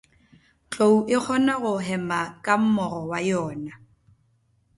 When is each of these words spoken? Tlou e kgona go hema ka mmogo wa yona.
Tlou 0.69 0.95
e 1.15 1.17
kgona 1.23 1.53
go 1.63 1.73
hema 1.87 2.19
ka 2.43 2.53
mmogo 2.63 3.01
wa 3.09 3.19
yona. 3.29 3.73